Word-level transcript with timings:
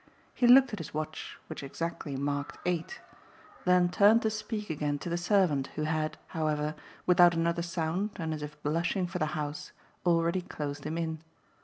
He 0.33 0.47
looked 0.47 0.73
at 0.73 0.79
his 0.79 0.95
watch, 0.95 1.37
which 1.45 1.61
exactly 1.61 2.17
marked 2.17 2.57
eight, 2.65 2.99
then 3.65 3.87
turned 3.89 4.23
to 4.23 4.31
speak 4.31 4.71
again 4.71 4.97
to 4.97 5.09
the 5.09 5.15
servant, 5.17 5.67
who 5.75 5.83
had, 5.83 6.17
however, 6.29 6.73
without 7.05 7.35
another 7.35 7.61
sound 7.61 8.09
and 8.15 8.33
as 8.33 8.41
if 8.41 8.59
blushing 8.63 9.05
for 9.05 9.19
the 9.19 9.27
house, 9.37 9.73
already 10.03 10.41
closed 10.41 10.85
him 10.87 10.97
in. 10.97 11.19